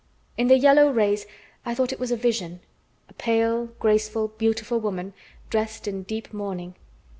In 0.35 0.47
the 0.47 0.57
yellow 0.57 0.89
rays 0.89 1.27
I 1.63 1.75
thought 1.75 1.93
it 1.93 1.99
was 1.99 2.09
a 2.09 2.15
vision: 2.17 2.61
a 3.07 3.13
pale, 3.13 3.67
graceful, 3.77 4.29
beautiful 4.29 4.79
woman, 4.79 5.13
dressed 5.51 5.87
in 5.87 6.01
deep 6.01 6.33
mourning. 6.33 6.73